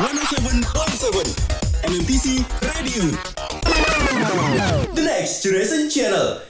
107.7 0.00 1.28
MMTC 1.84 2.40
Radio. 2.64 3.12
The 4.96 5.02
Next 5.04 5.44
Generation 5.44 5.92
Channel. 5.92 6.40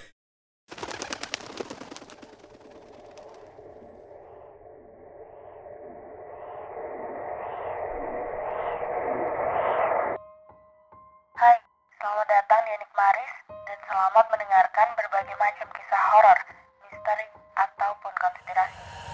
Hai, 11.34 11.58
selamat 11.98 12.26
datang 12.30 12.60
di 12.62 12.70
Enik 12.70 12.92
Maris 12.94 13.34
dan 13.50 13.78
selamat 13.90 14.30
mendengarkan 14.30 14.86
berbagai 14.94 15.34
macam 15.42 15.66
kisah 15.74 16.02
horor, 16.14 16.38
misteri, 16.86 17.26
ataupun 17.58 18.14
konspirasi. 18.14 19.09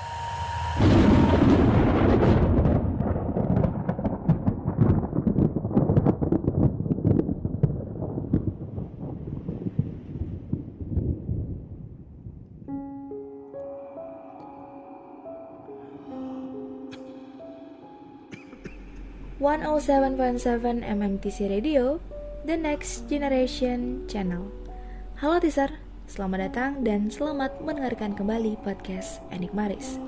One 19.47 19.63
oh 19.63 19.79
seven 19.79 20.19
point 20.19 20.43
seven 20.43 20.83
MMTC 20.83 21.47
Radio, 21.47 22.03
The 22.51 22.59
Next 22.59 23.07
Generation 23.07 24.03
Channel. 24.11 24.43
Halo 25.23 25.39
teaser, 25.39 25.71
selamat 26.11 26.51
datang 26.51 26.83
dan 26.83 27.15
selamat 27.15 27.63
mendengarkan 27.63 28.19
kembali 28.19 28.59
podcast 28.67 29.23
Enik 29.31 29.55
Maris. 29.55 30.03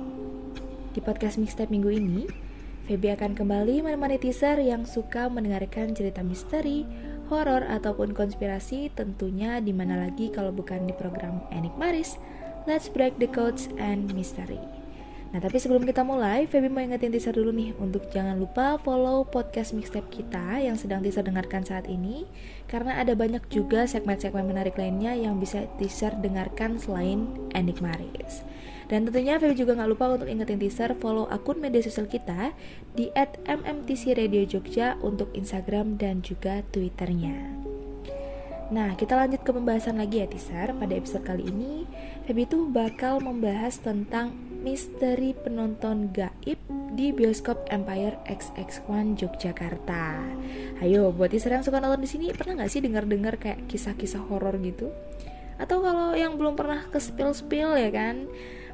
Di 0.90 0.98
podcast 0.98 1.38
mixtape 1.38 1.70
minggu 1.70 1.86
ini, 1.86 2.26
Feby 2.90 3.14
akan 3.14 3.38
kembali 3.38 3.86
menemani 3.86 4.18
teaser 4.18 4.58
yang 4.58 4.82
suka 4.82 5.30
mendengarkan 5.30 5.94
cerita 5.94 6.18
misteri, 6.26 6.82
horor 7.30 7.62
ataupun 7.62 8.18
konspirasi 8.18 8.90
tentunya 8.90 9.62
di 9.62 9.70
mana 9.70 10.02
lagi 10.02 10.34
kalau 10.34 10.50
bukan 10.50 10.82
di 10.82 10.94
program 10.98 11.46
Enik 11.54 11.78
Maris. 11.78 12.18
Let's 12.66 12.90
break 12.90 13.22
the 13.22 13.30
codes 13.30 13.70
and 13.78 14.10
mystery. 14.18 14.77
Nah 15.28 15.44
tapi 15.44 15.60
sebelum 15.60 15.84
kita 15.84 16.00
mulai, 16.08 16.48
Feby 16.48 16.72
mau 16.72 16.80
ingetin 16.80 17.12
teaser 17.12 17.36
dulu 17.36 17.52
nih 17.52 17.76
untuk 17.76 18.08
jangan 18.08 18.40
lupa 18.40 18.80
follow 18.80 19.28
podcast 19.28 19.76
mixtape 19.76 20.08
kita 20.08 20.56
yang 20.56 20.80
sedang 20.80 21.04
teaser 21.04 21.20
dengarkan 21.20 21.68
saat 21.68 21.84
ini 21.84 22.24
karena 22.64 22.96
ada 22.96 23.12
banyak 23.12 23.44
juga 23.52 23.84
segmen-segmen 23.84 24.48
menarik 24.48 24.80
lainnya 24.80 25.12
yang 25.12 25.36
bisa 25.36 25.68
teaser 25.76 26.16
dengarkan 26.16 26.80
selain 26.80 27.28
Endik 27.52 27.84
Maris. 27.84 28.40
Dan 28.88 29.04
tentunya 29.04 29.36
Feby 29.36 29.52
juga 29.52 29.76
nggak 29.76 29.90
lupa 29.92 30.16
untuk 30.16 30.32
ingetin 30.32 30.56
teaser 30.56 30.96
follow 30.96 31.28
akun 31.28 31.60
media 31.60 31.84
sosial 31.84 32.08
kita 32.08 32.56
di 32.96 33.12
@mmtc 33.44 34.16
Radio 34.16 34.48
Jogja 34.48 34.96
untuk 35.04 35.28
Instagram 35.36 36.00
dan 36.00 36.24
juga 36.24 36.64
Twitternya. 36.72 37.36
Nah, 38.68 38.92
kita 39.00 39.16
lanjut 39.16 39.40
ke 39.44 39.52
pembahasan 39.52 39.96
lagi 39.96 40.24
ya 40.24 40.28
teaser. 40.28 40.76
Pada 40.76 40.92
episode 40.92 41.24
kali 41.24 41.48
ini, 41.48 41.84
Feby 42.24 42.48
tuh 42.48 42.68
bakal 42.68 43.20
membahas 43.20 43.80
tentang 43.80 44.47
misteri 44.58 45.38
penonton 45.38 46.10
gaib 46.10 46.58
di 46.98 47.14
bioskop 47.14 47.70
Empire 47.70 48.18
XX1 48.26 49.14
Yogyakarta. 49.22 50.18
Ayo, 50.82 51.14
buat 51.14 51.30
teaser 51.30 51.54
yang 51.54 51.62
suka 51.62 51.78
nonton 51.78 52.02
di 52.02 52.10
sini, 52.10 52.26
pernah 52.34 52.62
nggak 52.62 52.70
sih 52.70 52.82
dengar-dengar 52.82 53.38
kayak 53.38 53.70
kisah-kisah 53.70 54.26
horor 54.26 54.58
gitu? 54.58 54.90
Atau 55.62 55.78
kalau 55.82 56.14
yang 56.18 56.34
belum 56.34 56.58
pernah 56.58 56.86
ke 56.90 56.98
spill-spill 56.98 57.78
ya 57.78 57.90
kan, 57.94 58.26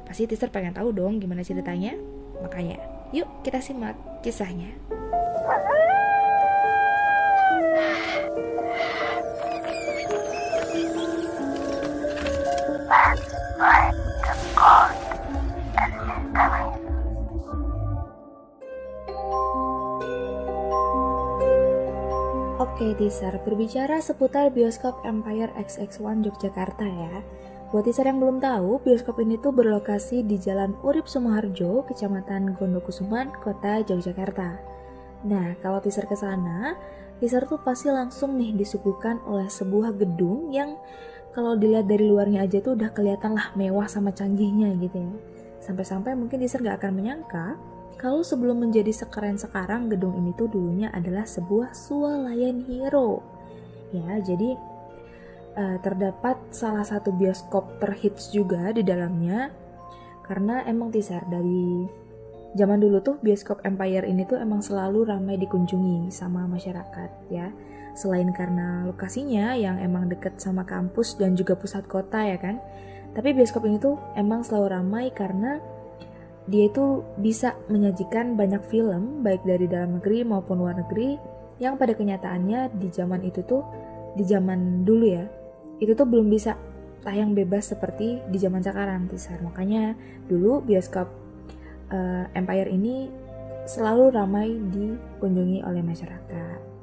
pasti 0.09 0.25
teaser 0.25 0.49
pengen 0.49 0.73
tahu 0.73 0.89
dong 0.89 1.21
gimana 1.21 1.45
ceritanya. 1.45 1.93
Makanya, 2.41 2.81
yuk 3.13 3.29
kita 3.45 3.61
simak 3.61 3.97
kisahnya. 4.25 4.73
Oke 22.85 23.09
teaser, 23.09 23.33
berbicara 23.41 23.97
seputar 23.97 24.53
bioskop 24.53 25.01
Empire 25.01 25.49
XX1 25.57 26.21
Yogyakarta 26.21 26.85
ya. 26.85 27.25
Buat 27.73 27.89
teaser 27.89 28.05
yang 28.05 28.21
belum 28.21 28.37
tahu, 28.37 28.77
bioskop 28.85 29.17
ini 29.25 29.41
tuh 29.41 29.57
berlokasi 29.57 30.21
di 30.21 30.37
Jalan 30.37 30.77
Urip 30.85 31.09
Sumoharjo, 31.09 31.81
Kecamatan 31.89 32.53
Gondokusuman, 32.53 33.33
Kota 33.41 33.81
Yogyakarta. 33.81 34.61
Nah, 35.25 35.57
kalau 35.65 35.81
teaser 35.81 36.05
ke 36.05 36.13
sana, 36.13 36.77
teaser 37.17 37.49
tuh 37.49 37.57
pasti 37.57 37.89
langsung 37.89 38.37
nih 38.37 38.53
disuguhkan 38.53 39.17
oleh 39.25 39.49
sebuah 39.49 39.97
gedung 39.97 40.53
yang 40.53 40.77
kalau 41.33 41.57
dilihat 41.57 41.89
dari 41.89 42.05
luarnya 42.05 42.45
aja 42.45 42.61
tuh 42.61 42.77
udah 42.77 42.93
kelihatan 42.93 43.33
lah 43.33 43.49
mewah 43.57 43.89
sama 43.89 44.13
canggihnya 44.13 44.77
gitu 44.77 45.01
ya. 45.01 45.13
Sampai-sampai 45.57 46.13
mungkin 46.13 46.37
teaser 46.37 46.61
gak 46.61 46.85
akan 46.85 47.01
menyangka 47.01 47.57
kalau 47.95 48.21
sebelum 48.21 48.59
menjadi 48.59 48.91
sekeren 48.91 49.39
sekarang, 49.39 49.87
gedung 49.87 50.19
ini 50.19 50.35
tuh 50.35 50.51
dulunya 50.51 50.91
adalah 50.91 51.23
sebuah 51.23 51.71
swalayan 51.71 52.67
hero. 52.67 53.23
Ya, 53.95 54.19
jadi 54.19 54.59
uh, 55.55 55.77
terdapat 55.79 56.35
salah 56.51 56.83
satu 56.83 57.15
bioskop 57.15 57.79
terhits 57.79 58.29
juga 58.35 58.75
di 58.75 58.83
dalamnya. 58.83 59.49
Karena 60.27 60.65
emang 60.67 60.91
teaser 60.91 61.23
dari 61.29 61.85
zaman 62.57 62.81
dulu 62.81 62.97
tuh 62.99 63.15
bioskop 63.21 63.61
Empire 63.61 64.07
ini 64.07 64.25
tuh 64.25 64.41
emang 64.41 64.63
selalu 64.63 65.05
ramai 65.05 65.39
dikunjungi 65.39 66.11
sama 66.11 66.49
masyarakat 66.51 67.31
ya. 67.31 67.51
Selain 67.95 68.27
karena 68.35 68.83
lokasinya 68.83 69.55
yang 69.55 69.79
emang 69.79 70.11
deket 70.11 70.35
sama 70.43 70.67
kampus 70.67 71.15
dan 71.15 71.37
juga 71.39 71.55
pusat 71.55 71.87
kota 71.87 72.27
ya 72.27 72.35
kan. 72.35 72.59
Tapi 73.15 73.31
bioskop 73.31 73.63
ini 73.63 73.79
tuh 73.79 73.95
emang 74.19 74.43
selalu 74.43 74.67
ramai 74.75 75.05
karena 75.15 75.63
dia 76.45 76.69
itu 76.69 77.01
bisa 77.17 77.57
menyajikan 77.67 78.37
banyak 78.37 78.61
film 78.69 79.25
baik 79.25 79.41
dari 79.41 79.65
dalam 79.65 79.97
negeri 79.97 80.21
maupun 80.21 80.61
luar 80.61 80.77
negeri 80.77 81.17
yang 81.57 81.79
pada 81.79 81.97
kenyataannya 81.97 82.75
di 82.77 82.87
zaman 82.93 83.25
itu 83.25 83.41
tuh 83.47 83.65
di 84.13 84.23
zaman 84.27 84.85
dulu 84.85 85.05
ya 85.09 85.25
itu 85.81 85.91
tuh 85.97 86.05
belum 86.05 86.29
bisa 86.29 86.55
tayang 87.01 87.33
bebas 87.37 87.73
seperti 87.73 88.21
di 88.29 88.37
zaman 88.41 88.61
sekarang 88.61 89.09
teaser 89.09 89.37
makanya 89.41 89.93
dulu 90.25 90.61
bioskop 90.61 91.09
uh, 91.93 92.25
Empire 92.33 92.69
ini 92.69 93.09
selalu 93.65 94.13
ramai 94.13 94.53
dikunjungi 94.69 95.65
oleh 95.65 95.81
masyarakat 95.81 96.74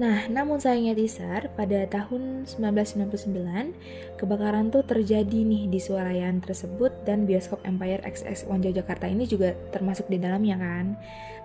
Nah, 0.00 0.24
namun 0.32 0.56
sayangnya 0.56 0.96
teaser, 0.96 1.52
pada 1.52 1.84
tahun 1.84 2.48
1999, 2.48 4.16
kebakaran 4.16 4.72
tuh 4.72 4.80
terjadi 4.80 5.44
nih 5.44 5.68
di 5.68 5.76
swalayan 5.76 6.40
tersebut 6.40 7.04
dan 7.04 7.28
bioskop 7.28 7.60
Empire 7.68 8.00
XX1 8.08 8.80
Jakarta 8.80 9.04
ini 9.04 9.28
juga 9.28 9.52
termasuk 9.68 10.08
di 10.08 10.16
dalamnya 10.16 10.56
kan. 10.56 10.96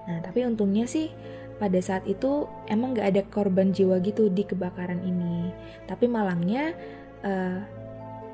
Nah, 0.07 0.23
tapi 0.23 0.47
untungnya 0.47 0.87
sih 0.87 1.11
pada 1.59 1.75
saat 1.83 2.07
itu 2.07 2.47
emang 2.71 2.95
gak 2.95 3.11
ada 3.11 3.21
korban 3.27 3.75
jiwa 3.75 3.99
gitu 3.99 4.31
di 4.31 4.47
kebakaran 4.47 5.03
ini. 5.03 5.51
Tapi 5.83 6.07
malangnya 6.07 6.71
uh, 7.27 7.59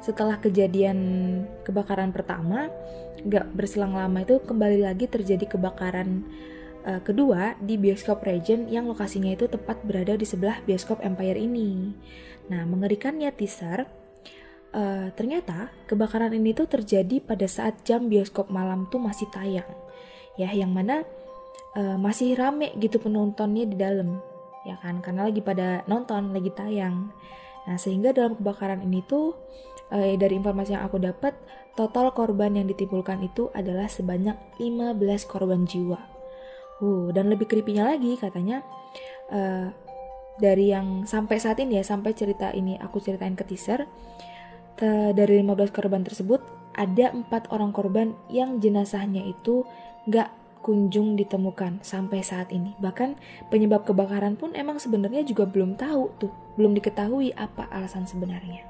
setelah 0.05 0.37
kejadian 0.37 0.97
kebakaran 1.65 2.13
pertama, 2.13 2.69
gak 3.25 3.49
berselang 3.57 3.97
lama 3.97 4.21
itu 4.21 4.37
kembali 4.37 4.85
lagi 4.85 5.09
terjadi 5.09 5.57
kebakaran 5.57 6.21
uh, 6.85 7.01
kedua 7.01 7.57
di 7.61 7.77
bioskop 7.77 8.25
Regent 8.25 8.69
yang 8.69 8.89
lokasinya 8.89 9.33
itu 9.33 9.49
tepat 9.49 9.81
berada 9.85 10.17
di 10.17 10.25
sebelah 10.25 10.61
bioskop 10.65 11.01
Empire 11.01 11.37
ini. 11.37 11.93
Nah, 12.51 12.67
mengerikannya 12.67 13.31
teaser, 13.31 13.87
uh, 14.75 15.07
ternyata 15.15 15.71
kebakaran 15.87 16.33
ini 16.35 16.51
tuh 16.51 16.67
terjadi 16.67 17.23
pada 17.23 17.47
saat 17.47 17.81
jam 17.87 18.11
bioskop 18.11 18.51
malam 18.51 18.89
tuh 18.91 18.99
masih 18.99 19.29
tayang, 19.31 19.67
ya, 20.35 20.51
yang 20.51 20.73
mana 20.73 21.07
uh, 21.77 21.97
masih 21.97 22.35
rame 22.35 22.75
gitu 22.81 22.99
penontonnya 22.99 23.65
di 23.69 23.77
dalam, 23.79 24.19
ya 24.67 24.75
kan, 24.81 24.99
karena 24.99 25.31
lagi 25.31 25.39
pada 25.39 25.87
nonton, 25.87 26.35
lagi 26.35 26.51
tayang. 26.51 27.13
Nah, 27.69 27.77
sehingga 27.77 28.11
dalam 28.11 28.35
kebakaran 28.35 28.81
ini 28.83 29.05
tuh 29.05 29.37
uh, 29.93 30.15
dari 30.17 30.35
informasi 30.35 30.75
yang 30.75 30.83
aku 30.83 30.97
dapat, 30.99 31.37
total 31.79 32.11
korban 32.11 32.51
yang 32.57 32.67
ditimbulkan 32.67 33.23
itu 33.23 33.47
adalah 33.55 33.87
sebanyak 33.87 34.35
15 34.59 34.99
korban 35.29 35.63
jiwa. 35.63 36.10
Uh, 36.81 37.13
dan 37.13 37.29
lebih 37.29 37.45
creepy-nya 37.45 37.85
lagi 37.93 38.17
katanya 38.17 38.65
uh, 39.29 39.69
dari 40.41 40.73
yang 40.73 41.05
sampai 41.05 41.37
saat 41.37 41.61
ini 41.61 41.77
ya 41.77 41.85
sampai 41.85 42.17
cerita 42.17 42.49
ini 42.49 42.73
aku 42.81 42.97
ceritain 42.97 43.37
ke 43.37 43.45
teaser 43.45 43.85
te, 44.81 45.13
dari 45.13 45.45
15 45.45 45.69
korban 45.69 46.01
tersebut 46.01 46.41
ada 46.73 47.13
empat 47.13 47.53
orang 47.53 47.69
korban 47.69 48.17
yang 48.33 48.57
jenazahnya 48.57 49.21
itu 49.21 49.61
nggak 50.09 50.33
kunjung 50.65 51.17
ditemukan 51.17 51.81
sampai 51.85 52.25
saat 52.25 52.49
ini 52.49 52.73
bahkan 52.81 53.17
penyebab 53.53 53.85
kebakaran 53.85 54.33
pun 54.37 54.53
emang 54.57 54.81
sebenarnya 54.81 55.21
juga 55.21 55.45
belum 55.45 55.77
tahu 55.77 56.03
tuh 56.17 56.33
belum 56.57 56.73
diketahui 56.77 57.33
apa 57.37 57.69
alasan 57.69 58.05
sebenarnya. 58.05 58.65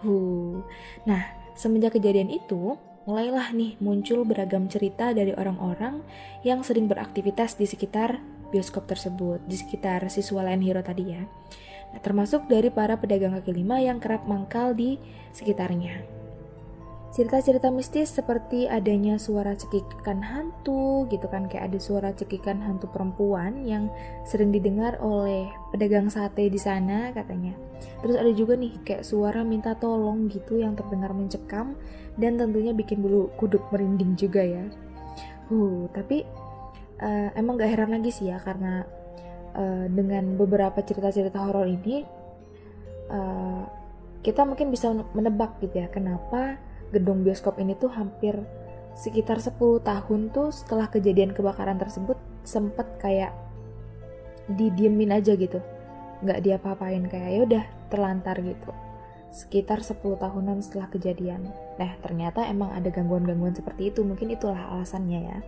Huh. 0.00 0.64
Nah, 1.04 1.20
semenjak 1.52 2.00
kejadian 2.00 2.32
itu, 2.32 2.80
mulailah 3.08 3.56
nih 3.56 3.80
muncul 3.80 4.28
beragam 4.28 4.68
cerita 4.68 5.16
dari 5.16 5.32
orang-orang 5.32 6.04
yang 6.44 6.60
sering 6.60 6.84
beraktivitas 6.84 7.56
di 7.56 7.64
sekitar 7.64 8.20
bioskop 8.52 8.84
tersebut, 8.84 9.40
di 9.46 9.56
sekitar 9.56 10.04
siswa 10.12 10.44
lain 10.44 10.60
hero 10.60 10.82
tadi 10.84 11.04
ya. 11.16 11.22
Nah, 11.90 12.00
termasuk 12.02 12.46
dari 12.46 12.68
para 12.70 12.98
pedagang 12.98 13.34
kaki 13.34 13.56
lima 13.56 13.80
yang 13.82 13.98
kerap 13.98 14.26
mangkal 14.26 14.76
di 14.76 15.00
sekitarnya. 15.34 16.20
Cerita-cerita 17.10 17.74
mistis 17.74 18.14
seperti 18.14 18.70
adanya 18.70 19.18
suara 19.18 19.58
cekikan 19.58 20.22
hantu 20.22 21.10
gitu 21.10 21.26
kan 21.26 21.50
kayak 21.50 21.74
ada 21.74 21.78
suara 21.82 22.14
cekikan 22.14 22.62
hantu 22.62 22.86
perempuan 22.86 23.66
yang 23.66 23.90
sering 24.22 24.54
didengar 24.54 24.94
oleh 25.02 25.50
pedagang 25.74 26.06
sate 26.06 26.46
di 26.46 26.54
sana 26.54 27.10
katanya. 27.10 27.58
Terus 27.98 28.14
ada 28.14 28.30
juga 28.30 28.54
nih 28.54 28.78
kayak 28.86 29.02
suara 29.02 29.42
minta 29.42 29.74
tolong 29.74 30.30
gitu 30.30 30.62
yang 30.62 30.78
terdengar 30.78 31.10
mencekam 31.10 31.74
dan 32.20 32.36
tentunya 32.36 32.76
bikin 32.76 33.00
bulu 33.00 33.32
kuduk 33.40 33.64
merinding 33.72 34.14
juga 34.14 34.44
ya. 34.44 34.64
Uh, 35.50 35.88
tapi 35.90 36.22
uh, 37.00 37.28
emang 37.34 37.58
gak 37.58 37.72
heran 37.74 37.90
lagi 37.90 38.12
sih 38.12 38.30
ya 38.30 38.38
karena 38.38 38.86
uh, 39.56 39.86
dengan 39.90 40.36
beberapa 40.38 40.78
cerita-cerita 40.84 41.40
horor 41.42 41.66
ini 41.66 42.06
uh, 43.10 43.64
kita 44.20 44.44
mungkin 44.44 44.68
bisa 44.68 44.92
menebak 45.16 45.58
gitu 45.64 45.80
ya 45.80 45.88
kenapa 45.88 46.60
gedung 46.92 47.24
bioskop 47.24 47.56
ini 47.56 47.74
tuh 47.74 47.88
hampir 47.90 48.36
sekitar 48.92 49.40
10 49.40 49.56
tahun 49.80 50.20
tuh 50.34 50.52
setelah 50.52 50.92
kejadian 50.92 51.32
kebakaran 51.32 51.80
tersebut 51.80 52.20
sempet 52.44 52.84
kayak 53.00 53.32
didiemin 54.50 55.14
aja 55.14 55.38
gitu 55.38 55.62
nggak 56.20 56.40
dia 56.44 56.60
apain 56.60 57.06
kayak 57.08 57.30
ya 57.32 57.40
udah 57.46 57.64
terlantar 57.88 58.36
gitu 58.44 58.70
sekitar 59.30 59.82
10 59.82 60.02
tahunan 60.18 60.58
setelah 60.62 60.90
kejadian. 60.90 61.50
Nah 61.78 61.94
ternyata 62.02 62.46
emang 62.46 62.74
ada 62.74 62.90
gangguan-gangguan 62.90 63.54
seperti 63.54 63.94
itu. 63.94 64.02
Mungkin 64.02 64.34
itulah 64.34 64.74
alasannya 64.74 65.20
ya. 65.26 65.38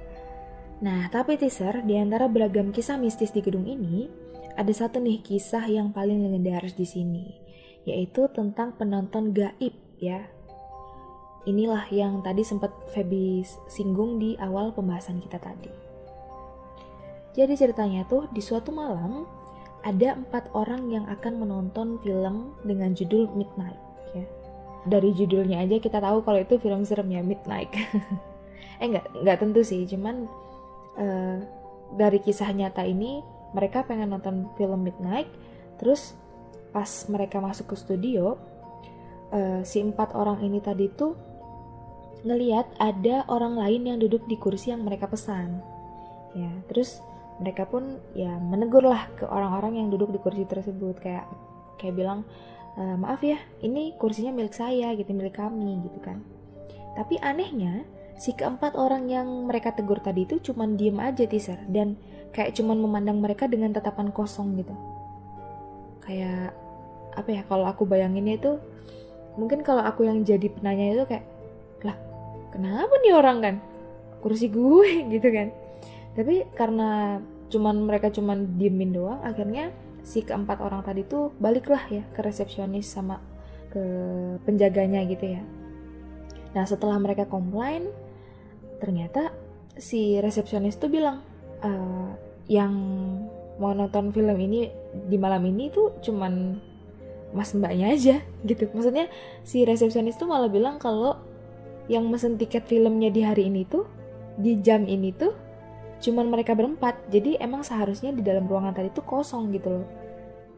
Nah 0.83 1.11
tapi 1.11 1.39
teaser 1.39 1.83
di 1.87 1.99
antara 1.99 2.27
beragam 2.31 2.71
kisah 2.71 2.99
mistis 2.99 3.35
di 3.35 3.43
gedung 3.43 3.67
ini 3.67 4.07
ada 4.55 4.71
satu 4.71 5.01
nih 5.01 5.23
kisah 5.23 5.67
yang 5.67 5.91
paling 5.91 6.21
legendaris 6.23 6.77
di 6.77 6.87
sini 6.87 7.27
yaitu 7.83 8.31
tentang 8.31 8.79
penonton 8.79 9.35
gaib 9.35 9.75
ya. 9.99 10.23
Inilah 11.43 11.91
yang 11.91 12.23
tadi 12.23 12.47
sempat 12.47 12.71
Feby 12.95 13.43
singgung 13.67 14.23
di 14.23 14.39
awal 14.39 14.71
pembahasan 14.71 15.19
kita 15.19 15.43
tadi. 15.43 15.71
Jadi 17.35 17.59
ceritanya 17.59 18.07
tuh 18.07 18.31
di 18.31 18.39
suatu 18.39 18.71
malam 18.71 19.27
ada 19.83 20.15
empat 20.15 20.51
orang 20.55 20.91
yang 20.91 21.05
akan 21.11 21.43
menonton 21.43 21.99
film 22.03 22.55
dengan 22.63 22.95
judul 22.95 23.27
Midnight. 23.35 23.79
Ya. 24.15 24.27
Dari 24.87 25.11
judulnya 25.15 25.63
aja 25.63 25.79
kita 25.83 25.99
tahu 25.99 26.23
kalau 26.23 26.39
itu 26.39 26.59
film 26.63 26.87
serem 26.87 27.11
ya 27.11 27.23
Midnight. 27.23 27.71
eh 28.83 28.87
nggak 28.87 29.27
nggak 29.27 29.39
tentu 29.39 29.63
sih, 29.67 29.83
cuman 29.87 30.27
uh, 30.99 31.37
dari 31.99 32.19
kisah 32.23 32.51
nyata 32.55 32.87
ini 32.87 33.23
mereka 33.53 33.83
pengen 33.83 34.15
nonton 34.15 34.49
film 34.55 34.87
Midnight. 34.87 35.29
Terus 35.83 36.15
pas 36.71 36.89
mereka 37.11 37.43
masuk 37.43 37.75
ke 37.75 37.77
studio, 37.77 38.39
uh, 39.35 39.61
si 39.67 39.83
empat 39.83 40.15
orang 40.15 40.41
ini 40.47 40.63
tadi 40.63 40.89
tuh 40.89 41.19
ngeliat 42.23 42.79
ada 42.79 43.27
orang 43.27 43.59
lain 43.59 43.83
yang 43.91 43.99
duduk 43.99 44.23
di 44.31 44.39
kursi 44.39 44.71
yang 44.71 44.87
mereka 44.87 45.11
pesan. 45.11 45.59
Ya, 46.33 46.49
terus 46.71 47.03
mereka 47.43 47.67
pun 47.67 47.99
ya 48.15 48.39
menegur 48.39 48.87
lah 48.87 49.11
ke 49.19 49.27
orang-orang 49.27 49.83
yang 49.83 49.87
duduk 49.91 50.15
di 50.15 50.23
kursi 50.23 50.47
tersebut. 50.47 51.03
Kayak 51.03 51.27
kayak 51.83 51.99
bilang 51.99 52.23
e, 52.79 52.83
maaf 52.95 53.19
ya 53.27 53.43
ini 53.67 53.99
kursinya 53.99 54.31
milik 54.31 54.55
saya 54.55 54.95
gitu 54.95 55.11
milik 55.11 55.35
kami 55.35 55.83
gitu 55.83 55.99
kan. 55.99 56.23
Tapi 56.95 57.19
anehnya 57.19 57.83
si 58.15 58.31
keempat 58.39 58.79
orang 58.79 59.11
yang 59.11 59.27
mereka 59.51 59.75
tegur 59.75 59.99
tadi 59.99 60.23
itu 60.23 60.39
cuman 60.39 60.79
diem 60.79 61.03
aja 61.03 61.27
teaser. 61.27 61.59
Dan 61.67 61.99
kayak 62.31 62.55
cuman 62.55 62.79
memandang 62.79 63.19
mereka 63.19 63.51
dengan 63.51 63.75
tatapan 63.75 64.15
kosong 64.15 64.55
gitu. 64.63 64.73
Kayak 66.07 66.55
apa 67.13 67.29
ya 67.29 67.43
kalau 67.45 67.67
aku 67.67 67.85
bayanginnya 67.85 68.39
itu 68.39 68.57
mungkin 69.37 69.61
kalau 69.61 69.85
aku 69.85 70.09
yang 70.09 70.25
jadi 70.25 70.49
penanya 70.49 70.97
itu 70.97 71.05
kayak 71.05 71.25
lah 71.83 71.99
kenapa 72.55 72.95
nih 73.03 73.13
orang 73.19 73.39
kan? 73.43 73.55
Kursi 74.23 74.47
gue 74.47 75.03
gitu 75.19 75.29
kan. 75.35 75.51
Tapi 76.13 76.45
karena 76.53 77.19
cuman 77.53 77.85
mereka 77.85 78.09
cuman 78.09 78.57
diemin 78.57 78.97
doang 78.97 79.21
akhirnya 79.21 79.69
si 80.03 80.25
keempat 80.25 80.59
orang 80.65 80.83
tadi 80.83 81.05
tuh 81.07 81.31
baliklah 81.39 81.85
ya 81.93 82.03
ke 82.11 82.21
resepsionis 82.25 82.89
sama 82.89 83.23
ke 83.71 83.83
penjaganya 84.45 85.05
gitu 85.07 85.39
ya. 85.39 85.43
Nah 86.53 86.65
setelah 86.67 86.99
mereka 86.99 87.25
komplain 87.25 87.89
ternyata 88.83 89.31
si 89.79 90.19
resepsionis 90.19 90.77
tuh 90.77 90.91
bilang 90.91 91.23
e, 91.63 91.71
yang 92.51 92.75
mau 93.63 93.73
nonton 93.73 94.11
film 94.11 94.37
ini 94.43 94.69
di 95.07 95.17
malam 95.17 95.47
ini 95.47 95.71
tuh 95.71 95.97
cuman 96.03 96.59
mas 97.33 97.55
mbaknya 97.57 97.95
aja 97.95 98.17
gitu. 98.45 98.69
Maksudnya 98.75 99.09
si 99.47 99.65
resepsionis 99.65 100.19
tuh 100.19 100.29
malah 100.29 100.51
bilang 100.51 100.77
kalau 100.83 101.17
yang 101.87 102.11
mesen 102.11 102.37
tiket 102.37 102.67
filmnya 102.67 103.09
di 103.09 103.23
hari 103.25 103.49
ini 103.49 103.65
tuh 103.65 103.87
di 104.37 104.59
jam 104.61 104.85
ini 104.85 105.15
tuh 105.15 105.33
cuman 106.03 106.27
mereka 106.29 106.59
berempat 106.59 106.99
jadi 107.09 107.39
emang 107.39 107.63
seharusnya 107.63 108.11
di 108.11 108.27
dalam 108.27 108.51
ruangan 108.51 108.75
tadi 108.75 108.91
tuh 108.91 109.07
kosong 109.07 109.55
gitu 109.55 109.81
loh. 109.81 109.87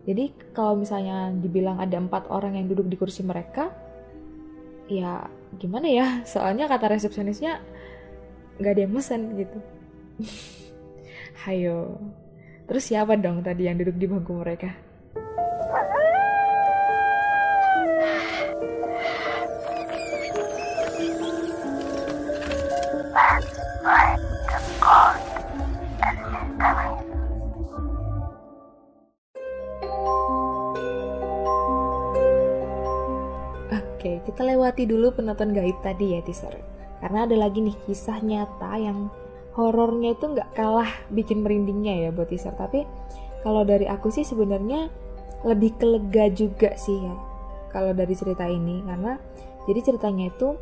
Jadi 0.04 0.32
kalau 0.52 0.76
misalnya 0.80 1.32
dibilang 1.32 1.80
ada 1.80 1.96
empat 1.96 2.28
orang 2.28 2.60
yang 2.60 2.68
duduk 2.68 2.88
di 2.88 2.96
kursi 2.96 3.20
mereka 3.24 3.68
ya 4.88 5.28
gimana 5.60 5.88
ya? 5.88 6.06
Soalnya 6.32 6.64
kata 6.64 6.96
resepsionisnya 6.96 7.60
nggak 8.56 8.72
ada 8.72 8.80
yang 8.88 8.92
mesen 8.92 9.20
gitu. 9.36 9.58
Hayo. 11.44 12.00
Terus 12.64 12.84
siapa 12.88 13.20
dong 13.20 13.44
tadi 13.44 13.68
yang 13.68 13.76
duduk 13.76 13.96
di 14.00 14.06
bangku 14.08 14.32
mereka 14.40 14.93
Oke, 34.04 34.20
kita 34.28 34.44
lewati 34.44 34.84
dulu 34.84 35.16
penonton 35.16 35.56
gaib 35.56 35.80
tadi 35.80 36.12
ya 36.12 36.20
teaser. 36.20 36.52
Karena 37.00 37.24
ada 37.24 37.40
lagi 37.40 37.64
nih 37.64 37.72
kisah 37.88 38.20
nyata 38.20 38.76
yang 38.76 39.08
horornya 39.56 40.12
itu 40.12 40.28
nggak 40.28 40.52
kalah 40.52 40.92
bikin 41.08 41.40
merindingnya 41.40 42.04
ya 42.04 42.08
buat 42.12 42.28
teaser. 42.28 42.52
Tapi 42.52 42.84
kalau 43.40 43.64
dari 43.64 43.88
aku 43.88 44.12
sih 44.12 44.20
sebenarnya 44.28 44.92
lebih 45.44 45.72
kelega 45.80 46.28
juga 46.28 46.76
sih 46.76 47.00
ya 47.00 47.16
kalau 47.68 47.92
dari 47.92 48.16
cerita 48.16 48.48
ini 48.48 48.80
karena 48.84 49.20
jadi 49.68 49.80
ceritanya 49.92 50.32
itu 50.32 50.56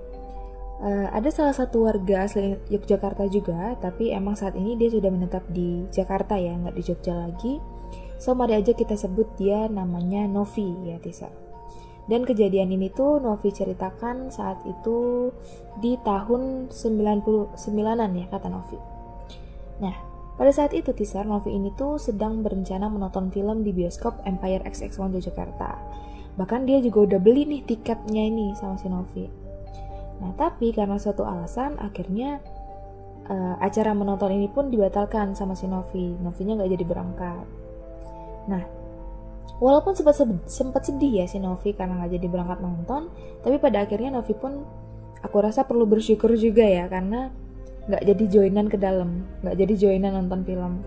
uh, 0.82 1.08
ada 1.14 1.30
salah 1.30 1.54
satu 1.54 1.86
warga 1.86 2.26
asli 2.26 2.58
Yogyakarta 2.66 3.30
juga 3.30 3.78
tapi 3.78 4.10
emang 4.10 4.34
saat 4.34 4.58
ini 4.58 4.74
dia 4.74 4.90
sudah 4.90 5.08
menetap 5.10 5.46
di 5.50 5.86
Jakarta 5.94 6.34
ya 6.34 6.58
nggak 6.58 6.74
di 6.74 6.82
Jogja 6.82 7.14
lagi 7.14 7.62
so 8.18 8.34
mari 8.34 8.58
aja 8.58 8.74
kita 8.74 8.98
sebut 8.98 9.30
dia 9.38 9.70
namanya 9.70 10.26
Novi 10.26 10.74
ya 10.88 10.98
Tisa 10.98 11.41
dan 12.12 12.28
kejadian 12.28 12.68
ini 12.76 12.92
tuh 12.92 13.24
Novi 13.24 13.48
ceritakan 13.48 14.28
saat 14.28 14.60
itu 14.68 15.32
di 15.80 15.96
tahun 16.04 16.68
99-an 16.68 18.10
ya 18.12 18.26
kata 18.28 18.52
Novi. 18.52 18.76
Nah, 19.80 19.96
pada 20.36 20.52
saat 20.52 20.76
itu 20.76 20.92
Tisar 20.92 21.24
Novi 21.24 21.56
ini 21.56 21.72
tuh 21.72 21.96
sedang 21.96 22.44
berencana 22.44 22.92
menonton 22.92 23.32
film 23.32 23.64
di 23.64 23.72
bioskop 23.72 24.20
Empire 24.28 24.60
XX1 24.60 25.24
Jakarta. 25.24 25.80
Bahkan 26.36 26.68
dia 26.68 26.84
juga 26.84 27.08
udah 27.08 27.20
beli 27.24 27.48
nih 27.48 27.64
tiketnya 27.64 28.28
ini 28.28 28.52
sama 28.60 28.76
si 28.76 28.92
Novi. 28.92 29.24
Nah, 30.20 30.36
tapi 30.36 30.76
karena 30.76 31.00
suatu 31.00 31.24
alasan 31.24 31.80
akhirnya 31.80 32.44
uh, 33.32 33.56
acara 33.56 33.96
menonton 33.96 34.36
ini 34.36 34.52
pun 34.52 34.68
dibatalkan 34.68 35.32
sama 35.32 35.56
si 35.56 35.64
Novi. 35.64 36.12
Novinya 36.20 36.60
nggak 36.60 36.72
jadi 36.76 36.84
berangkat. 36.84 37.46
Nah, 38.52 38.81
Walaupun 39.62 39.94
sempat 39.94 40.18
sempat 40.50 40.82
sedih 40.82 41.22
ya 41.22 41.26
si 41.30 41.38
Novi 41.38 41.70
karena 41.70 42.02
nggak 42.02 42.18
jadi 42.18 42.26
berangkat 42.26 42.58
nonton, 42.58 43.14
tapi 43.46 43.62
pada 43.62 43.86
akhirnya 43.86 44.18
Novi 44.18 44.34
pun 44.34 44.66
aku 45.22 45.36
rasa 45.38 45.62
perlu 45.62 45.86
bersyukur 45.86 46.34
juga 46.34 46.66
ya 46.66 46.90
karena 46.90 47.30
nggak 47.86 48.02
jadi 48.02 48.24
joinan 48.26 48.66
ke 48.66 48.74
dalam, 48.74 49.22
nggak 49.46 49.54
jadi 49.54 49.74
joinan 49.78 50.18
nonton 50.18 50.42
film. 50.42 50.82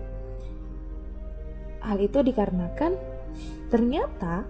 Hal 1.80 1.98
itu 2.04 2.20
dikarenakan 2.20 2.92
ternyata 3.72 4.44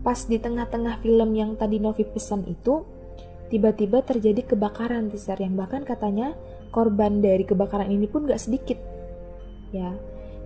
pas 0.00 0.20
di 0.24 0.38
tengah-tengah 0.40 1.04
film 1.04 1.36
yang 1.36 1.58
tadi 1.60 1.76
Novi 1.76 2.06
pesan 2.08 2.48
itu 2.48 2.86
tiba-tiba 3.52 4.02
terjadi 4.02 4.56
kebakaran 4.56 5.12
besar 5.12 5.38
yang 5.38 5.54
bahkan 5.54 5.84
katanya 5.84 6.34
korban 6.72 7.20
dari 7.20 7.44
kebakaran 7.44 7.92
ini 7.92 8.08
pun 8.08 8.24
gak 8.24 8.40
sedikit. 8.40 8.78
Ya, 9.74 9.92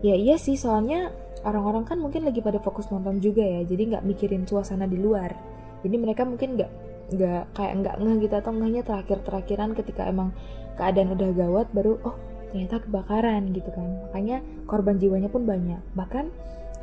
ya 0.01 0.17
iya 0.17 0.37
sih 0.41 0.57
soalnya 0.57 1.13
orang-orang 1.45 1.85
kan 1.89 1.97
mungkin 1.97 2.29
lagi 2.29 2.45
pada 2.45 2.61
fokus 2.61 2.93
nonton 2.93 3.19
juga 3.19 3.41
ya 3.41 3.65
jadi 3.65 3.97
nggak 3.97 4.05
mikirin 4.05 4.45
suasana 4.45 4.85
di 4.85 5.01
luar. 5.01 5.33
Jadi 5.81 5.97
mereka 5.97 6.29
mungkin 6.29 6.61
nggak 6.61 6.71
nggak 7.11 7.43
kayak 7.57 7.75
nggak 7.83 7.95
ngeh 7.99 8.17
gitu 8.29 8.35
atau 8.39 8.53
ngehnya 8.55 8.83
terakhir 8.87 9.19
terakhiran 9.27 9.71
ketika 9.75 10.07
emang 10.07 10.31
keadaan 10.79 11.17
udah 11.17 11.31
gawat 11.35 11.67
baru 11.75 11.99
oh 12.07 12.17
ternyata 12.53 12.83
kebakaran 12.85 13.51
gitu 13.57 13.71
kan. 13.73 13.89
Makanya 14.11 14.45
korban 14.69 15.01
jiwanya 15.01 15.33
pun 15.33 15.49
banyak. 15.49 15.81
Bahkan 15.97 16.25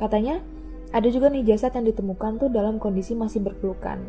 katanya 0.02 0.42
ada 0.88 1.08
juga 1.12 1.28
nih 1.28 1.44
jasad 1.44 1.76
yang 1.76 1.86
ditemukan 1.86 2.40
tuh 2.40 2.48
dalam 2.48 2.80
kondisi 2.80 3.12
masih 3.12 3.44
berpelukan. 3.44 4.00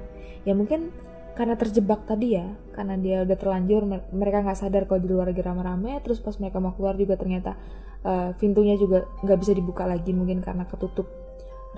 Ya 0.48 0.56
mungkin 0.56 0.96
karena 1.40 1.56
terjebak 1.56 2.04
tadi 2.04 2.36
ya 2.36 2.52
karena 2.76 3.00
dia 3.00 3.24
udah 3.24 3.38
terlanjur 3.40 3.88
mereka 4.12 4.44
nggak 4.44 4.60
sadar 4.60 4.84
kalau 4.92 5.00
di 5.00 5.08
luar 5.08 5.32
lagi 5.32 5.40
rame-rame 5.40 6.04
terus 6.04 6.20
pas 6.20 6.36
mereka 6.36 6.60
mau 6.60 6.76
keluar 6.76 7.00
juga 7.00 7.16
ternyata 7.16 7.56
uh, 8.04 8.36
pintunya 8.36 8.76
juga 8.76 9.08
nggak 9.24 9.40
bisa 9.40 9.56
dibuka 9.56 9.88
lagi 9.88 10.12
mungkin 10.12 10.44
karena 10.44 10.68
ketutup 10.68 11.08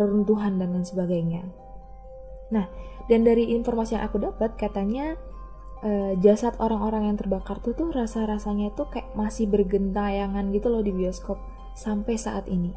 reruntuhan 0.01 0.58
dan 0.58 0.74
lain 0.74 0.82
sebagainya. 0.82 1.46
Nah 2.50 2.65
dan 3.06 3.22
dari 3.22 3.53
informasi 3.53 4.01
yang 4.01 4.10
aku 4.10 4.18
dapat 4.18 4.58
katanya 4.58 5.13
uh, 5.86 6.18
jasad 6.18 6.58
orang-orang 6.58 7.13
yang 7.13 7.22
terbakar 7.22 7.62
tuh 7.62 7.77
tuh 7.77 7.94
rasa-rasanya 7.94 8.74
tuh 8.74 8.89
kayak 8.89 9.13
masih 9.13 9.46
bergentayangan 9.46 10.50
gitu 10.58 10.74
loh 10.74 10.82
di 10.82 10.89
bioskop 10.89 11.38
sampai 11.77 12.18
saat 12.18 12.50
ini. 12.50 12.74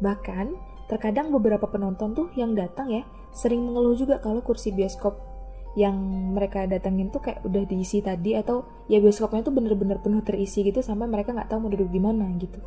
Bahkan 0.00 0.56
terkadang 0.88 1.28
beberapa 1.28 1.68
penonton 1.68 2.16
tuh 2.16 2.32
yang 2.40 2.56
datang 2.56 2.88
ya 2.88 3.04
sering 3.36 3.60
mengeluh 3.68 4.00
juga 4.00 4.16
kalau 4.16 4.40
kursi 4.40 4.72
bioskop 4.72 5.29
yang 5.78 5.94
mereka 6.34 6.66
datengin 6.66 7.14
tuh 7.14 7.22
kayak 7.22 7.46
udah 7.46 7.62
diisi 7.62 8.02
tadi 8.02 8.34
atau 8.34 8.66
ya 8.90 8.98
bioskopnya 8.98 9.46
tuh 9.46 9.54
bener-bener 9.54 10.02
penuh 10.02 10.18
terisi 10.26 10.66
gitu 10.66 10.82
sampai 10.82 11.06
mereka 11.06 11.30
nggak 11.30 11.46
tahu 11.46 11.66
mau 11.66 11.70
duduk 11.70 11.90
di 11.90 12.00
mana 12.02 12.26
gitu. 12.42 12.58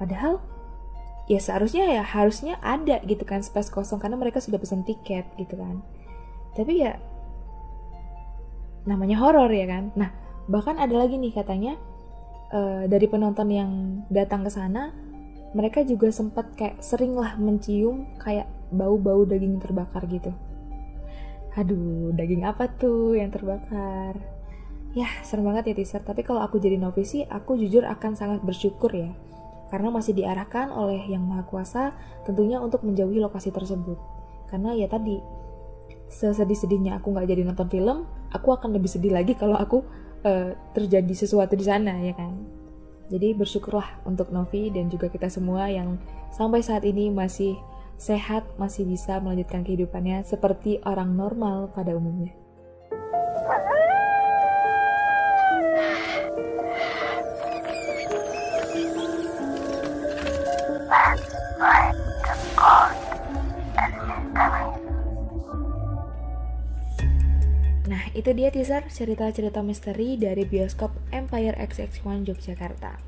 Padahal 0.00 0.40
ya 1.28 1.36
seharusnya 1.36 1.84
ya 1.90 2.02
harusnya 2.06 2.56
ada 2.64 3.02
gitu 3.04 3.26
kan 3.28 3.44
space 3.44 3.68
kosong 3.68 4.00
karena 4.00 4.16
mereka 4.16 4.40
sudah 4.40 4.56
pesan 4.56 4.86
tiket 4.88 5.28
gitu 5.36 5.60
kan. 5.60 5.84
Tapi 6.56 6.72
ya 6.80 6.96
namanya 8.88 9.20
horor 9.20 9.52
ya 9.52 9.68
kan. 9.68 9.92
Nah 9.92 10.08
bahkan 10.48 10.80
ada 10.80 10.96
lagi 10.96 11.20
nih 11.20 11.36
katanya 11.36 11.76
uh, 12.54 12.88
dari 12.88 13.06
penonton 13.10 13.48
yang 13.50 13.70
datang 14.08 14.46
ke 14.46 14.50
sana 14.50 14.94
mereka 15.52 15.82
juga 15.82 16.12
sempat 16.12 16.52
kayak 16.54 16.80
sering 16.80 17.16
lah 17.16 17.34
mencium 17.40 18.08
kayak 18.20 18.48
bau-bau 18.70 19.24
daging 19.24 19.58
terbakar 19.62 20.04
gitu 20.06 20.30
Aduh, 21.56 22.12
daging 22.12 22.44
apa 22.44 22.68
tuh 22.68 23.16
yang 23.16 23.32
terbakar? 23.32 24.12
Ya, 24.92 25.08
serem 25.24 25.48
banget 25.48 25.72
ya 25.72 25.74
teaser. 25.80 26.04
Tapi 26.04 26.20
kalau 26.20 26.44
aku 26.44 26.60
jadi 26.60 26.76
novice 26.76 27.16
sih, 27.16 27.22
aku 27.24 27.56
jujur 27.56 27.84
akan 27.88 28.12
sangat 28.12 28.44
bersyukur 28.44 28.92
ya. 28.92 29.12
Karena 29.72 29.88
masih 29.88 30.12
diarahkan 30.12 30.68
oleh 30.68 31.00
Yang 31.08 31.24
Maha 31.24 31.44
Kuasa 31.48 31.96
tentunya 32.28 32.60
untuk 32.60 32.84
menjauhi 32.84 33.20
lokasi 33.20 33.52
tersebut. 33.56 33.96
Karena 34.52 34.76
ya 34.76 34.84
tadi, 34.84 35.16
sesedih-sedihnya 36.12 37.00
aku 37.00 37.16
nggak 37.16 37.26
jadi 37.28 37.42
nonton 37.48 37.68
film, 37.72 38.04
aku 38.30 38.52
akan 38.52 38.76
lebih 38.76 38.92
sedih 38.92 39.16
lagi 39.16 39.32
kalau 39.32 39.56
aku 39.56 39.80
uh, 40.28 40.52
terjadi 40.76 41.14
sesuatu 41.16 41.56
di 41.56 41.64
sana 41.64 41.98
ya 42.04 42.12
kan. 42.12 42.36
Jadi 43.06 43.32
bersyukurlah 43.32 44.04
untuk 44.04 44.28
Novi 44.34 44.68
dan 44.70 44.90
juga 44.90 45.08
kita 45.08 45.30
semua 45.30 45.70
yang 45.70 45.98
sampai 46.34 46.60
saat 46.60 46.82
ini 46.82 47.10
masih 47.10 47.54
sehat 47.96 48.44
masih 48.60 48.84
bisa 48.84 49.16
melanjutkan 49.24 49.64
kehidupannya 49.64 50.20
seperti 50.24 50.84
orang 50.84 51.16
normal 51.16 51.72
pada 51.72 51.96
umumnya. 51.96 52.36
Nah, 67.86 68.02
itu 68.12 68.28
dia 68.36 68.52
teaser 68.52 68.84
cerita-cerita 68.92 69.64
misteri 69.64 70.20
dari 70.20 70.44
bioskop 70.44 70.92
Empire 71.14 71.56
XX1 71.56 72.28
Yogyakarta. 72.28 73.00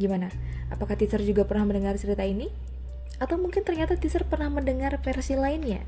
Gimana? 0.00 0.34
Apakah 0.72 0.98
teaser 0.98 1.22
juga 1.22 1.46
pernah 1.46 1.68
mendengar 1.68 1.94
cerita 1.94 2.26
ini? 2.26 2.71
Atau 3.22 3.38
mungkin 3.38 3.62
ternyata 3.62 3.94
teaser 3.94 4.26
pernah 4.26 4.50
mendengar 4.50 4.98
versi 4.98 5.38
lainnya. 5.38 5.86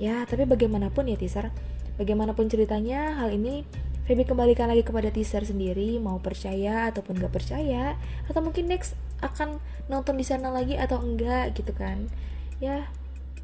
Ya, 0.00 0.24
tapi 0.24 0.48
bagaimanapun 0.48 1.12
ya 1.12 1.20
teaser, 1.20 1.52
bagaimanapun 2.00 2.48
ceritanya, 2.48 3.20
hal 3.20 3.36
ini 3.36 3.68
Feby 4.02 4.26
kembalikan 4.26 4.66
lagi 4.66 4.82
kepada 4.82 5.14
teaser 5.14 5.46
sendiri, 5.46 5.94
mau 6.02 6.18
percaya 6.18 6.90
ataupun 6.90 7.22
gak 7.22 7.30
percaya, 7.30 7.94
atau 8.26 8.42
mungkin 8.42 8.66
next 8.66 8.98
akan 9.22 9.62
nonton 9.86 10.18
di 10.18 10.26
sana 10.26 10.50
lagi 10.50 10.74
atau 10.74 10.98
enggak 10.98 11.54
gitu 11.54 11.70
kan. 11.70 12.10
Ya, 12.58 12.90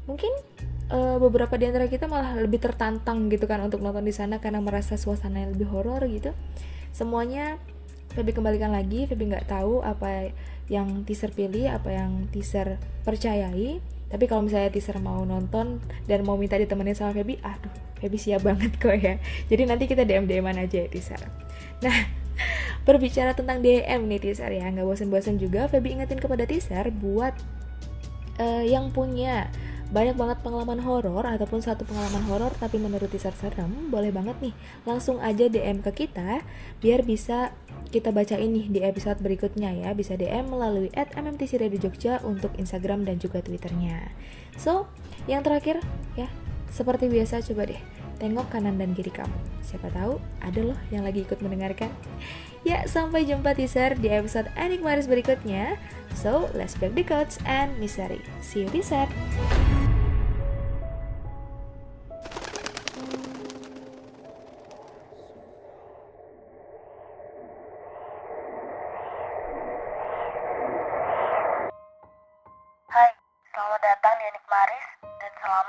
mungkin 0.03 0.27
uh, 0.91 1.15
beberapa 1.15 1.55
di 1.55 1.71
antara 1.71 1.87
kita 1.87 2.11
malah 2.11 2.35
lebih 2.35 2.59
tertantang 2.59 3.31
gitu 3.31 3.47
kan 3.47 3.63
untuk 3.63 3.79
nonton 3.79 4.03
di 4.03 4.11
sana 4.11 4.43
karena 4.43 4.59
merasa 4.59 4.99
suasana 4.99 5.47
yang 5.47 5.55
lebih 5.55 5.71
horor 5.71 6.03
gitu. 6.11 6.35
Semuanya 6.91 7.55
Feby 8.11 8.35
kembalikan 8.35 8.75
lagi, 8.75 9.07
Feby 9.07 9.31
nggak 9.31 9.47
tahu 9.47 9.79
apa 9.79 10.35
yang 10.69 11.03
teaser 11.03 11.33
pilih 11.33 11.67
apa 11.73 11.89
yang 11.91 12.29
teaser 12.29 12.77
percayai. 13.03 13.81
Tapi 14.09 14.25
kalau 14.25 14.45
misalnya 14.45 14.73
teaser 14.73 14.97
mau 15.01 15.21
nonton 15.21 15.81
dan 16.09 16.25
mau 16.25 16.33
minta 16.33 16.57
ditemenin 16.57 16.97
sama 16.97 17.13
Feby 17.13 17.37
aduh 17.45 17.69
Feby 18.01 18.17
siap 18.17 18.45
banget 18.47 18.77
kok 18.81 18.95
ya. 18.95 19.21
Jadi 19.49 19.69
nanti 19.69 19.85
kita 19.85 20.05
DM 20.05 20.25
DM 20.29 20.45
aja 20.49 20.65
ya 20.65 20.87
teaser. 20.87 21.21
Nah 21.81 21.97
berbicara 22.87 23.35
tentang 23.37 23.61
DM 23.61 24.07
nih 24.09 24.19
teaser 24.21 24.49
ya. 24.49 24.65
Nggak 24.69 24.85
bosan-bosan 24.87 25.37
juga 25.37 25.69
Feby 25.69 25.99
ingetin 25.99 26.21
kepada 26.21 26.45
teaser 26.45 26.89
buat 26.93 27.33
uh, 28.39 28.63
yang 28.63 28.89
punya 28.89 29.51
banyak 29.89 30.13
banget 30.13 30.37
pengalaman 30.45 30.79
horor 30.85 31.25
ataupun 31.25 31.65
satu 31.65 31.81
pengalaman 31.81 32.21
horor 32.29 32.53
tapi 32.61 32.77
menurut 32.77 33.09
teaser 33.09 33.33
serem, 33.33 33.89
boleh 33.89 34.13
banget 34.13 34.37
nih 34.37 34.53
langsung 34.85 35.17
aja 35.17 35.49
DM 35.49 35.81
ke 35.81 36.05
kita 36.05 36.45
biar 36.77 37.01
bisa 37.01 37.49
kita 37.89 38.13
baca 38.13 38.37
ini 38.37 38.69
di 38.69 38.85
episode 38.85 39.17
berikutnya 39.19 39.73
ya. 39.73 39.89
Bisa 39.97 40.13
DM 40.13 40.53
melalui 40.53 40.93
at 40.93 41.09
MMTC 41.17 41.57
Radio 41.57 41.89
Jogja 41.89 42.21
untuk 42.21 42.53
Instagram 42.61 43.03
dan 43.03 43.17
juga 43.17 43.41
Twitternya. 43.41 44.13
So, 44.61 44.85
yang 45.25 45.41
terakhir 45.41 45.81
ya, 46.13 46.29
seperti 46.69 47.09
biasa 47.09 47.41
coba 47.41 47.73
deh 47.73 47.81
tengok 48.21 48.51
kanan 48.51 48.77
dan 48.77 48.93
kiri 48.93 49.09
kamu. 49.09 49.33
Siapa 49.65 49.89
tahu 49.89 50.21
ada 50.43 50.61
loh 50.61 50.77
yang 50.93 51.01
lagi 51.01 51.25
ikut 51.25 51.39
mendengarkan. 51.41 51.89
Ya, 52.67 52.83
sampai 52.85 53.23
jumpa 53.23 53.55
teaser 53.55 53.95
di 53.95 54.11
episode 54.11 54.51
Enigmaris 54.59 55.07
berikutnya. 55.07 55.79
So, 56.19 56.51
let's 56.51 56.75
break 56.75 56.93
the 56.93 57.07
codes 57.07 57.39
and 57.47 57.73
mystery. 57.79 58.21
See 58.43 58.67
you 58.67 58.69
teaser! 58.69 59.07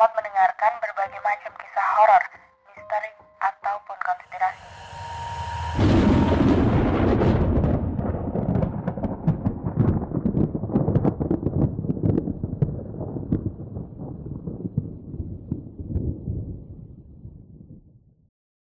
selamat 0.00 0.16
mendengarkan 0.16 0.72
berbagai 0.80 1.20
macam 1.20 1.52
kisah 1.60 1.88
horor. 2.00 2.24